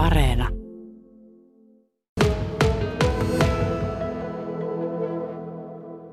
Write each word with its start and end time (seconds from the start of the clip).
Areena. 0.00 0.48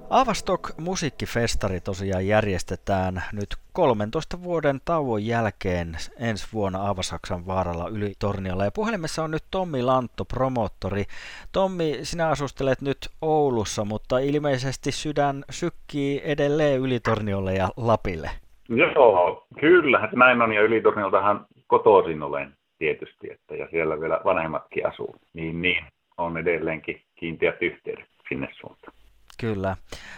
Avastok 0.10 0.70
musiikkifestari 0.78 1.82
tosiaan 1.82 2.28
järjestetään 2.28 3.24
nyt 3.34 3.48
13 3.74 4.44
vuoden 4.44 4.80
tauon 4.86 5.26
jälkeen 5.26 5.96
ensi 6.20 6.48
vuonna 6.54 6.80
Aavasaksan 6.80 7.48
vaaralla 7.48 7.88
yli 7.88 8.14
Torniolla. 8.20 8.66
Ja 8.66 8.72
puhelimessa 8.72 9.24
on 9.24 9.32
nyt 9.32 9.44
Tommi 9.52 9.84
Lantto, 9.84 10.26
promottori. 10.26 11.04
Tommi, 11.52 12.00
sinä 12.02 12.28
asustelet 12.28 12.82
nyt 12.82 12.98
Oulussa, 13.22 13.86
mutta 13.86 14.20
ilmeisesti 14.20 14.92
sydän 14.92 15.44
sykkii 15.50 16.22
edelleen 16.24 16.80
yli 16.80 17.00
Torniolle 17.00 17.54
ja 17.54 17.70
Lapille. 17.78 18.30
Joo, 18.70 19.48
kyllä, 19.60 20.10
näin 20.16 20.42
on 20.42 20.54
ja 20.54 20.62
Ylitornioltahan 20.62 21.46
kotoisin 21.68 22.24
olen 22.24 22.57
tietysti, 22.80 23.32
että 23.32 23.56
ja 23.56 23.68
siellä 23.72 24.02
vielä 24.02 24.22
vanhemmatkin 24.26 24.88
asuu, 24.88 25.16
niin, 25.34 25.62
niin 25.62 25.86
on 26.18 26.38
edelleenkin 26.38 27.02
kiinteät 27.16 27.62
yhteydet 27.62 28.10
sinne 28.30 28.48
suuntaan. 28.60 28.94
Kyllä. 29.40 29.76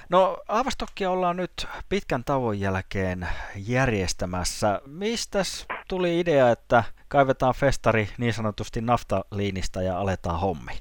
No 0.09 0.37
Aavastokkia 0.47 1.11
ollaan 1.11 1.37
nyt 1.37 1.51
pitkän 1.89 2.23
tauon 2.23 2.59
jälkeen 2.59 3.27
järjestämässä. 3.69 4.81
Mistä 4.87 5.39
tuli 5.89 6.19
idea, 6.19 6.49
että 6.49 6.83
kaivetaan 7.07 7.53
festari 7.59 8.05
niin 8.17 8.33
sanotusti 8.33 8.81
naftaliinista 8.81 9.81
ja 9.81 9.99
aletaan 9.99 10.39
hommi? 10.39 10.71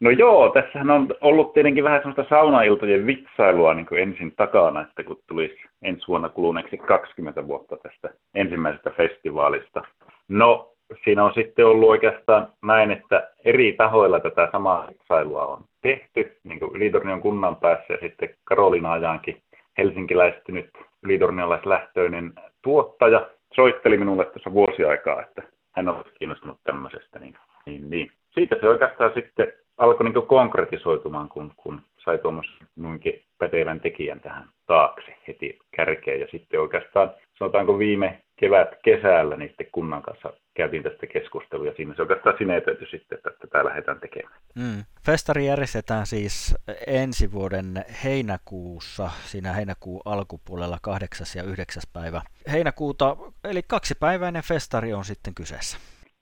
No 0.00 0.10
joo, 0.10 0.48
tässähän 0.48 0.90
on 0.90 1.08
ollut 1.20 1.52
tietenkin 1.54 1.84
vähän 1.84 2.00
sellaista 2.00 2.36
saunailtojen 2.36 3.06
vitsailua 3.06 3.74
niin 3.74 3.86
kuin 3.86 4.02
ensin 4.02 4.32
takana, 4.36 4.80
että 4.80 5.04
kun 5.04 5.22
tulisi 5.26 5.56
ensi 5.82 6.08
vuonna 6.08 6.28
kuluneeksi 6.28 6.76
20 6.76 7.46
vuotta 7.46 7.76
tästä 7.76 8.08
ensimmäisestä 8.34 8.90
festivaalista. 8.90 9.82
No 10.28 10.75
siinä 11.04 11.24
on 11.24 11.34
sitten 11.34 11.66
ollut 11.66 11.88
oikeastaan 11.88 12.48
näin, 12.62 12.90
että 12.90 13.30
eri 13.44 13.72
tahoilla 13.72 14.20
tätä 14.20 14.48
samaa 14.52 14.86
vitsailua 14.88 15.46
on 15.46 15.64
tehty, 15.82 16.36
niin 16.44 16.58
kuin 16.60 16.76
Ylitornion 16.76 17.20
kunnan 17.20 17.56
päässä 17.56 17.92
ja 17.92 17.98
sitten 18.00 18.34
Karolina 18.44 18.92
Ajankin 18.92 19.42
helsinkiläistynyt 19.78 20.70
ylitornialaislähtöinen 21.02 22.32
tuottaja 22.62 23.30
soitteli 23.54 23.96
minulle 23.96 24.24
tuossa 24.24 24.52
vuosi 24.52 24.84
aikaa, 24.84 25.22
että 25.22 25.42
hän 25.76 25.88
olisi 25.88 26.14
kiinnostunut 26.18 26.58
tämmöisestä. 26.64 27.18
Niin, 27.18 27.36
niin, 27.66 27.90
niin. 27.90 28.10
Siitä 28.30 28.56
se 28.60 28.68
oikeastaan 28.68 29.10
sitten 29.14 29.52
alkoi 29.78 30.10
niin 30.10 30.26
konkretisoitumaan, 30.26 31.28
kun, 31.28 31.52
kun 31.56 31.80
sai 32.04 32.18
tuommoisen 32.18 32.66
noinkin 32.76 33.22
pätevän 33.38 33.80
tekijän 33.80 34.20
tähän 34.20 34.48
taakse 34.66 35.16
heti 35.28 35.58
kärkeen. 35.76 36.20
Ja 36.20 36.26
sitten 36.30 36.60
oikeastaan 36.60 37.10
sanotaanko 37.38 37.78
viime 37.78 38.20
kevät 38.36 38.68
kesällä 38.84 39.36
niin 39.36 39.48
sitten 39.48 39.68
kunnan 39.72 40.02
kanssa 40.02 40.32
käytiin 40.56 40.82
tästä 40.82 41.06
keskustelua 41.06 41.66
ja 41.66 41.74
siinä 41.76 41.94
se 41.94 42.02
oikeastaan 42.02 42.38
sinetöity 42.38 42.86
sitten, 42.86 43.18
että 43.18 43.30
tätä 43.40 43.64
lähdetään 43.64 44.00
tekemään. 44.00 44.40
Mm. 44.54 44.84
Festari 45.06 45.46
järjestetään 45.46 46.06
siis 46.06 46.54
ensi 46.86 47.32
vuoden 47.32 47.84
heinäkuussa, 48.04 49.10
siinä 49.24 49.52
heinäkuun 49.52 50.02
alkupuolella 50.04 50.78
8. 50.82 51.26
ja 51.36 51.42
9. 51.42 51.82
päivä 51.92 52.22
heinäkuuta, 52.52 53.16
eli 53.44 53.60
kaksipäiväinen 53.62 54.42
festari 54.42 54.92
on 54.94 55.04
sitten 55.04 55.34
kyseessä. 55.34 55.78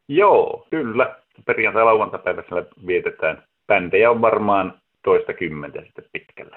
Joo, 0.08 0.66
kyllä. 0.70 1.16
Perjantai-lauantaipäivällä 1.46 2.64
vietetään. 2.86 3.42
Bändejä 3.66 4.10
on 4.10 4.20
varmaan 4.20 4.80
toista 5.04 5.32
kymmentä 5.32 5.82
sitten 5.82 6.04
pitkälle 6.12 6.56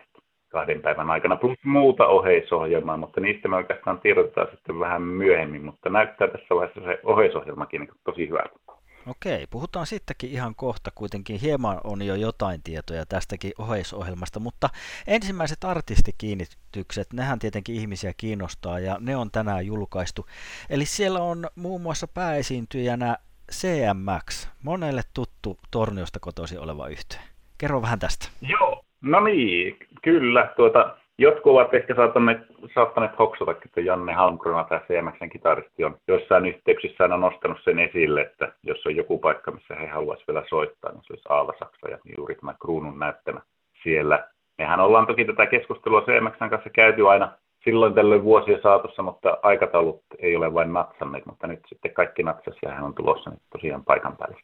kahden 0.57 0.81
päivän 0.81 1.11
aikana, 1.11 1.35
plus 1.35 1.57
muuta 1.63 2.07
oheisohjelmaa, 2.07 2.97
mutta 2.97 3.21
niistä 3.21 3.47
me 3.47 3.55
oikeastaan 3.55 3.99
tiedotetaan 3.99 4.47
sitten 4.51 4.79
vähän 4.79 5.01
myöhemmin, 5.01 5.65
mutta 5.65 5.89
näyttää 5.89 6.27
tässä 6.27 6.55
vaiheessa 6.55 6.81
se 6.81 6.99
oheisohjelmakin 7.03 7.81
niin 7.81 7.91
tosi 8.03 8.27
hyvältä. 8.27 8.59
Okei, 9.07 9.47
puhutaan 9.49 9.85
sittenkin 9.85 10.29
ihan 10.31 10.55
kohta, 10.55 10.91
kuitenkin 10.95 11.39
hieman 11.39 11.81
on 11.83 12.01
jo 12.01 12.15
jotain 12.15 12.63
tietoja 12.63 13.05
tästäkin 13.05 13.51
oheisohjelmasta, 13.57 14.39
mutta 14.39 14.69
ensimmäiset 15.07 15.63
artistikiinnitykset, 15.63 17.13
nehän 17.13 17.39
tietenkin 17.39 17.75
ihmisiä 17.75 18.13
kiinnostaa 18.17 18.79
ja 18.79 18.97
ne 18.99 19.15
on 19.15 19.31
tänään 19.31 19.65
julkaistu. 19.65 20.25
Eli 20.69 20.85
siellä 20.85 21.19
on 21.19 21.47
muun 21.55 21.81
muassa 21.81 22.07
pääesiintyjänä 22.07 23.17
CMX, 23.51 24.47
monelle 24.63 25.01
tuttu 25.13 25.59
Torniosta 25.71 26.19
kotoisin 26.19 26.59
oleva 26.59 26.87
yhteen. 26.87 27.23
Kerro 27.57 27.81
vähän 27.81 27.99
tästä. 27.99 28.27
Joo, 28.41 28.76
no 29.01 29.19
niin, 29.19 29.77
kyllä. 30.01 30.53
Tuota, 30.55 30.97
jotkut 31.17 31.51
ovat 31.51 31.73
ehkä 31.73 31.95
saattaneet, 31.95 32.39
saattaneet 32.75 33.19
hoksata, 33.19 33.51
että 33.51 33.81
Janne 33.81 34.13
Halmgrona, 34.13 34.63
tämä 34.63 34.81
CMXn 34.87 35.29
kitaristi, 35.29 35.83
on 35.83 35.97
joissain 36.07 36.45
yhteyksissä 36.45 37.03
on 37.03 37.21
nostanut 37.21 37.57
sen 37.63 37.79
esille, 37.79 38.21
että 38.21 38.53
jos 38.63 38.85
on 38.85 38.95
joku 38.95 39.19
paikka, 39.19 39.51
missä 39.51 39.75
he 39.75 39.87
haluaisivat 39.87 40.27
vielä 40.27 40.45
soittaa, 40.49 40.91
niin 40.91 41.01
se 41.03 41.13
olisi 41.13 41.25
Aalasaksa 41.29 41.89
ja 41.89 41.97
juuri 42.17 42.35
tämä 42.35 42.53
kruunun 42.61 42.99
näyttämä 42.99 43.41
siellä. 43.83 44.27
Mehän 44.57 44.79
ollaan 44.79 45.07
toki 45.07 45.25
tätä 45.25 45.45
keskustelua 45.45 46.01
CMXn 46.01 46.49
kanssa 46.49 46.69
käyty 46.69 47.09
aina 47.09 47.31
silloin 47.63 47.93
tällöin 47.93 48.23
vuosien 48.23 48.61
saatossa, 48.61 49.03
mutta 49.03 49.37
aikataulut 49.43 50.01
ei 50.19 50.35
ole 50.35 50.53
vain 50.53 50.73
natsanneet, 50.73 51.25
mutta 51.25 51.47
nyt 51.47 51.59
sitten 51.67 51.93
kaikki 51.93 52.23
natsas 52.23 52.55
ja 52.61 52.71
hän 52.71 52.83
on 52.83 52.93
tulossa 52.93 53.29
nyt 53.29 53.39
tosiaan 53.51 53.83
paikan 53.83 54.17
päälle. 54.17 54.37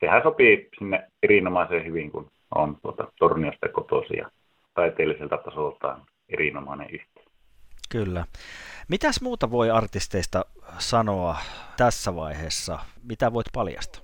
Sehän 0.00 0.22
sopii 0.22 0.68
sinne 0.78 1.06
erinomaisen 1.22 1.84
hyvin, 1.84 2.12
kun 2.12 2.26
on 2.54 2.76
tuota 2.82 3.12
Torniosta 3.18 3.68
kotoisin 3.68 4.18
ja 4.18 4.30
taiteelliselta 4.74 5.36
tasoltaan 5.36 6.02
erinomainen 6.28 6.90
yhteys. 6.90 7.26
Kyllä. 7.92 8.24
Mitäs 8.88 9.22
muuta 9.22 9.50
voi 9.50 9.70
artisteista 9.70 10.44
sanoa 10.78 11.36
tässä 11.76 12.16
vaiheessa? 12.16 12.78
Mitä 13.08 13.32
voit 13.32 13.46
paljastaa? 13.54 14.02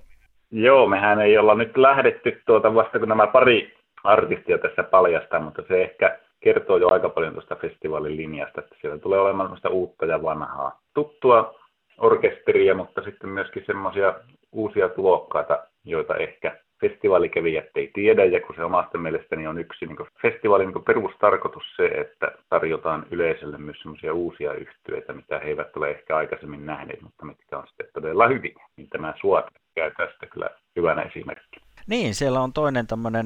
Joo, 0.51 0.87
mehän 0.87 1.21
ei 1.21 1.37
olla 1.37 1.55
nyt 1.55 1.77
lähdetty 1.77 2.41
tuota 2.45 2.75
vasta 2.75 2.99
kun 2.99 3.09
nämä 3.09 3.27
pari 3.27 3.77
artistia 4.03 4.57
tässä 4.57 4.83
paljastaa, 4.83 5.39
mutta 5.39 5.61
se 5.67 5.83
ehkä 5.83 6.19
kertoo 6.39 6.77
jo 6.77 6.93
aika 6.93 7.09
paljon 7.09 7.33
tuosta 7.33 7.55
festivaalin 7.55 8.17
linjasta, 8.17 8.61
että 8.61 8.75
siellä 8.81 8.97
tulee 8.97 9.19
olemaan 9.19 9.57
uutta 9.69 10.05
ja 10.05 10.23
vanhaa. 10.23 10.79
Tuttua 10.93 11.59
orkesteria, 11.97 12.75
mutta 12.75 13.01
sitten 13.01 13.29
myöskin 13.29 13.63
semmoisia 13.65 14.13
uusia 14.51 14.89
tulokkaita, 14.89 15.59
joita 15.83 16.15
ehkä 16.15 16.56
festivaalikävijät 16.97 17.69
ei 17.75 17.91
tiedä, 17.93 18.25
ja 18.25 18.41
kun 18.41 18.55
se 18.55 18.63
omasta 18.63 18.97
mielestäni 18.97 19.47
on 19.47 19.59
yksi 19.59 19.85
niin 19.85 19.97
festivaalin 20.21 20.67
niin 20.69 20.83
perustarkoitus 20.83 21.63
se, 21.75 21.85
että 21.85 22.31
tarjotaan 22.49 23.05
yleisölle 23.11 23.57
myös 23.57 23.77
semmoisia 23.81 24.13
uusia 24.13 24.53
yhtyeitä, 24.53 25.13
mitä 25.13 25.39
he 25.39 25.47
eivät 25.47 25.77
ole 25.77 25.89
ehkä 25.89 26.17
aikaisemmin 26.17 26.65
nähneet, 26.65 27.01
mutta 27.01 27.25
mitkä 27.25 27.57
on 27.57 27.67
sitten 27.67 27.87
todella 27.93 28.27
hyvin, 28.27 28.55
niin 28.77 28.89
tämä 28.89 29.13
suot 29.21 29.45
käy 29.75 29.91
tästä 29.97 30.25
kyllä 30.25 30.49
hyvänä 30.75 31.01
esimerkki. 31.01 31.59
Niin, 31.87 32.15
siellä 32.15 32.39
on 32.39 32.53
toinen 32.53 32.87
tämmöinen 32.87 33.25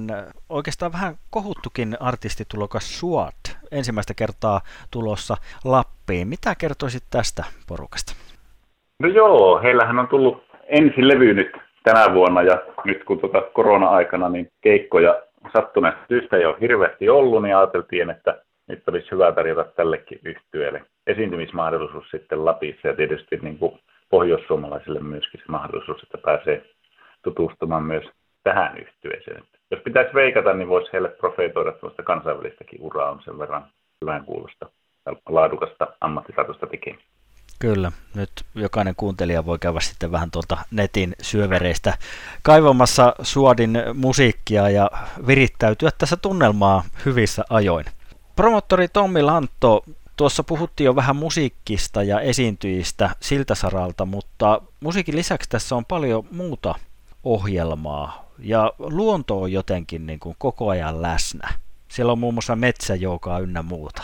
oikeastaan 0.49 0.91
vähän 0.91 1.15
kohuttukin 1.29 1.97
artistitulokas 1.99 2.99
Suat 2.99 3.57
ensimmäistä 3.71 4.13
kertaa 4.13 4.61
tulossa 4.91 5.35
Lappiin. 5.65 6.27
Mitä 6.27 6.55
kertoisit 6.57 7.03
tästä 7.09 7.43
porukasta? 7.67 8.13
No 8.99 9.07
joo, 9.07 9.61
heillähän 9.63 9.99
on 9.99 10.07
tullut 10.07 10.43
ensi 10.67 11.07
levy 11.07 11.33
nyt 11.33 11.60
tänä 11.83 12.13
vuonna 12.13 12.41
ja 12.41 12.61
nyt 12.85 13.03
kun 13.03 13.19
tuota 13.19 13.41
korona-aikana 13.41 14.29
niin 14.29 14.47
keikkoja 14.61 15.21
sattuneesta 15.53 16.01
syystä 16.07 16.37
ei 16.37 16.45
ole 16.45 16.57
hirveästi 16.61 17.09
ollut, 17.09 17.43
niin 17.43 17.55
ajateltiin, 17.55 18.09
että 18.09 18.41
nyt 18.67 18.89
olisi 18.89 19.11
hyvä 19.11 19.31
tarjota 19.31 19.63
tällekin 19.63 20.19
yhtyeelle 20.23 20.83
esiintymismahdollisuus 21.07 22.09
sitten 22.11 22.45
Lapissa 22.45 22.87
ja 22.87 22.95
tietysti 22.95 23.39
niin 23.41 23.57
kuin 23.57 23.79
pohjoissuomalaisille 24.09 24.99
myöskin 24.99 25.39
se 25.39 25.51
mahdollisuus, 25.51 26.03
että 26.03 26.17
pääsee 26.17 26.65
tutustumaan 27.23 27.83
myös 27.83 28.05
tähän 28.43 28.77
yhtyeeseen. 28.77 29.43
Jos 29.71 29.81
pitäisi 29.83 30.13
veikata, 30.13 30.53
niin 30.53 30.67
voisi 30.67 30.93
heille 30.93 31.09
profeetoida 31.09 31.71
tuosta 31.71 32.03
kansainvälistäkin 32.03 32.81
uraa 32.81 33.11
on 33.11 33.21
sen 33.25 33.39
verran 33.39 33.65
hyvän 34.01 34.25
kuulosta 34.25 34.69
laadukasta 35.29 35.87
ammattitaitoista 36.01 36.67
tekemistä. 36.67 37.20
Kyllä, 37.61 37.91
nyt 38.13 38.31
jokainen 38.55 38.95
kuuntelija 38.95 39.45
voi 39.45 39.59
käydä 39.59 39.79
sitten 39.79 40.11
vähän 40.11 40.31
tuolta 40.31 40.57
netin 40.71 41.15
syövereistä 41.21 41.97
kaivamassa 42.41 43.15
Suodin 43.21 43.77
musiikkia 43.93 44.69
ja 44.69 44.91
virittäytyä 45.27 45.89
tässä 45.97 46.17
tunnelmaa 46.17 46.83
hyvissä 47.05 47.43
ajoin. 47.49 47.85
Promottori 48.35 48.87
Tommi 48.87 49.21
Lantto, 49.21 49.83
tuossa 50.15 50.43
puhuttiin 50.43 50.85
jo 50.85 50.95
vähän 50.95 51.15
musiikkista 51.15 52.03
ja 52.03 52.19
esiintyjistä 52.19 53.15
siltä 53.19 53.55
saralta, 53.55 54.05
mutta 54.05 54.61
musiikin 54.79 55.15
lisäksi 55.15 55.49
tässä 55.49 55.75
on 55.75 55.85
paljon 55.85 56.25
muuta 56.31 56.75
ohjelmaa 57.23 58.25
ja 58.39 58.73
luonto 58.79 59.41
on 59.41 59.51
jotenkin 59.51 60.07
niin 60.07 60.19
kuin 60.19 60.35
koko 60.39 60.69
ajan 60.69 61.01
läsnä. 61.01 61.53
Siellä 61.87 62.11
on 62.11 62.19
muun 62.19 62.33
muassa 62.33 62.55
metsäjoukaa 62.55 63.39
ynnä 63.39 63.61
muuta. 63.61 64.03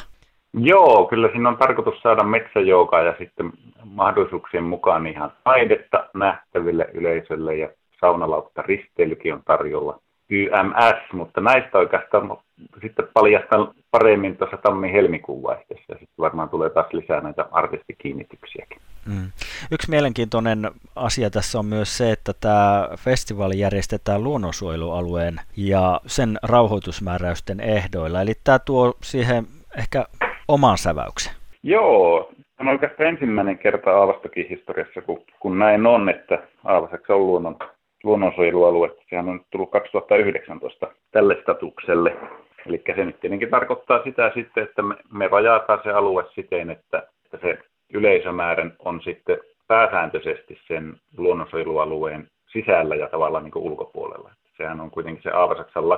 Joo, 0.54 1.08
kyllä 1.08 1.30
siinä 1.32 1.50
on 1.50 1.58
tarkoitus 1.58 2.02
saada 2.02 2.24
metsäjoukaa 2.24 3.02
ja 3.02 3.16
sitten 3.18 3.52
mahdollisuuksien 3.84 4.64
mukaan 4.64 5.08
ihan 5.08 5.32
taidetta 5.44 6.10
nähtäville 6.14 6.90
yleisölle 6.94 7.56
ja 7.56 7.70
saunalautta 8.00 8.62
risteilykin 8.62 9.34
on 9.34 9.42
tarjolla. 9.46 10.00
YMS, 10.30 11.14
mutta 11.14 11.42
näistä 11.42 11.78
oikeastaan 11.78 12.38
sitten 12.82 13.08
paljastan 13.14 13.72
paremmin 13.92 14.38
tuossa 14.38 14.58
tammi-helmikuun 14.58 15.44
vaihteessa 15.44 15.86
ja 15.90 15.96
sitten 16.00 16.18
varmaan 16.18 16.50
tulee 16.50 16.70
taas 16.70 16.94
lisää 16.94 17.22
näitä 17.22 17.46
artistikiinnityksiäkin. 17.52 18.82
Mm. 19.06 19.32
Yksi 19.72 19.90
mielenkiintoinen 19.90 20.72
asia 20.96 21.30
tässä 21.30 21.60
on 21.60 21.66
myös 21.66 21.98
se, 21.98 22.12
että 22.12 22.34
tämä 22.42 22.90
festivaali 23.00 23.60
järjestetään 23.60 24.24
luonnonsuojelualueen 24.24 25.36
ja 25.58 26.02
sen 26.06 26.38
rauhoitusmääräysten 26.44 27.60
ehdoilla. 27.60 28.22
Eli 28.22 28.34
tämä 28.44 28.60
tuo 28.60 28.94
siihen 29.04 29.48
ehkä 29.78 30.06
oman 30.48 30.78
säväyksen. 30.78 31.34
Joo, 31.64 32.32
on 32.60 32.68
oikeastaan 32.68 33.10
ensimmäinen 33.10 33.58
kerta 33.58 33.92
Aavastokin 33.92 34.50
historiassa, 34.50 35.02
kun, 35.02 35.24
kun 35.40 35.60
näin 35.60 35.88
on, 35.88 36.10
että 36.10 36.40
Aavaseksi 36.64 37.12
on 37.14 37.28
luonnon, 37.28 37.60
luonnonsuojelualue. 38.04 38.90
Sehän 39.10 39.30
on 39.30 39.36
nyt 39.36 39.48
tullut 39.52 39.72
2019 39.72 40.88
tälle 41.12 41.38
statukselle. 41.42 42.18
Eli 42.66 42.84
se 42.96 43.06
nyt 43.06 43.20
tietenkin 43.20 43.50
tarkoittaa 43.50 44.04
sitä 44.04 44.32
sitten, 44.36 44.64
että 44.64 44.82
me, 44.82 44.96
me 45.12 45.28
rajataan 45.28 45.80
se 45.84 45.92
alue 45.92 46.26
siten, 46.36 46.70
että, 46.70 47.04
että 47.26 47.48
se 47.48 47.60
yleisömäärän 47.94 48.74
on 48.80 49.02
sitten 49.02 49.38
pääsääntöisesti 49.68 50.60
sen 50.68 50.96
luonnonsuojelualueen 51.18 52.28
sisällä 52.52 52.96
ja 52.96 53.08
tavallaan 53.08 53.44
niin 53.44 53.54
ulkopuolella. 53.56 54.32
Sehän 54.58 54.82
on 54.82 54.92
kuitenkin 54.92 55.24
se 55.24 55.30
Aavasaksan 55.30 55.90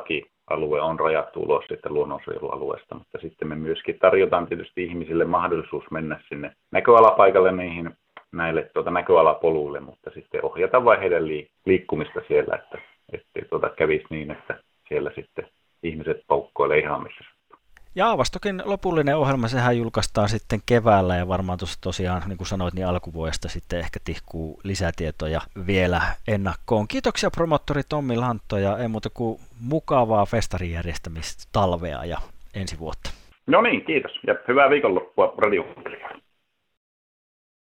lakialue 0.49 0.81
on 0.81 0.99
rajattu 0.99 1.41
ulos 1.41 1.65
sitten 1.67 1.93
luonnonsuojelualueesta, 1.93 2.95
mutta 2.95 3.17
sitten 3.21 3.47
me 3.47 3.55
myöskin 3.55 3.99
tarjotaan 3.99 4.47
tietysti 4.47 4.83
ihmisille 4.83 5.25
mahdollisuus 5.25 5.91
mennä 5.91 6.19
sinne 6.29 6.51
näköalapaikalle 6.71 7.51
niihin 7.51 7.91
näille 8.31 8.69
tuota, 8.73 8.91
näköalapoluille, 8.91 9.79
mutta 9.79 10.11
sitten 10.13 10.45
ohjata 10.45 10.85
vai 10.85 10.99
heidän 10.99 11.27
liikkumista 11.65 12.21
siellä, 12.27 12.55
että 12.55 12.77
ettei 13.13 13.45
tuota 13.49 13.69
kävisi 13.69 14.05
niin, 14.09 14.31
että 14.31 14.59
siellä 14.87 15.11
sitten 15.15 15.47
ihmiset 15.83 16.23
poukkoilee 16.27 16.79
ihan 16.79 17.03
missä 17.03 17.38
ja 17.99 18.07
Aavastokin 18.07 18.61
lopullinen 18.65 19.17
ohjelma, 19.17 19.47
sehän 19.47 19.77
julkaistaan 19.77 20.29
sitten 20.29 20.59
keväällä 20.65 21.15
ja 21.15 21.27
varmaan 21.27 21.57
tuossa 21.57 21.81
tosiaan, 21.81 22.21
niin 22.27 22.37
kuin 22.37 22.47
sanoit, 22.47 22.73
niin 22.73 22.87
alkuvuodesta 22.87 23.49
sitten 23.49 23.79
ehkä 23.79 23.99
tihkuu 24.03 24.59
lisätietoja 24.63 25.41
vielä 25.67 26.01
ennakkoon. 26.27 26.87
Kiitoksia 26.87 27.31
promottori 27.31 27.81
Tommi 27.89 28.15
Lantto 28.15 28.57
ja 28.57 28.77
ei 28.77 28.87
muuta 28.87 29.09
kuin 29.09 29.39
mukavaa 29.61 30.25
festarin 30.25 30.71
järjestämistä 30.71 31.43
talvea 31.51 32.05
ja 32.05 32.17
ensi 32.53 32.79
vuotta. 32.79 33.09
No 33.47 33.61
niin, 33.61 33.85
kiitos 33.85 34.11
ja 34.27 34.35
hyvää 34.47 34.69
viikonloppua 34.69 35.33
radio 35.37 35.63